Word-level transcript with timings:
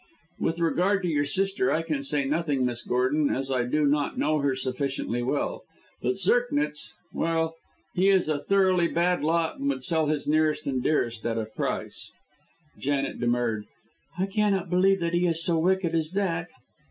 "With 0.39 0.57
regard 0.57 1.03
to 1.03 1.07
your 1.07 1.25
sister 1.25 1.71
I 1.71 1.83
can 1.83 2.01
say 2.01 2.25
nothing, 2.25 2.65
Miss 2.65 2.81
Gordon, 2.81 3.29
as 3.29 3.51
I 3.51 3.65
do 3.65 3.85
not 3.85 4.17
know 4.17 4.39
her 4.39 4.55
sufficiently 4.55 5.21
well; 5.21 5.61
but 6.01 6.15
Zirknitz 6.17 6.91
well, 7.13 7.53
he 7.93 8.09
is 8.09 8.27
a 8.27 8.39
thoroughly 8.43 8.87
bad 8.87 9.21
lot, 9.23 9.57
and 9.59 9.69
would 9.69 9.83
sell 9.83 10.07
his 10.07 10.25
nearest 10.25 10.65
and 10.65 10.81
dearest 10.81 11.23
at 11.27 11.37
a 11.37 11.45
price." 11.45 12.11
Janet 12.79 13.19
demurred. 13.19 13.65
"I 14.17 14.25
cannot 14.25 14.71
believe 14.71 15.01
that 15.01 15.13
he 15.13 15.27
is 15.27 15.43
so 15.43 15.59
wicked 15.59 15.93
as 15.93 16.13
that!" 16.13 16.47